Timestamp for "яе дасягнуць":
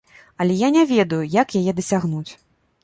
1.63-2.29